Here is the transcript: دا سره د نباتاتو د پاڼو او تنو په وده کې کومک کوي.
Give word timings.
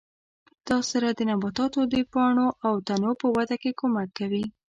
دا 0.67 0.79
سره 0.91 1.07
د 1.11 1.19
نباتاتو 1.29 1.79
د 1.93 1.95
پاڼو 2.13 2.47
او 2.67 2.73
تنو 2.87 3.11
په 3.21 3.27
وده 3.35 3.55
کې 3.61 3.77
کومک 3.79 4.09
کوي. 4.19 4.45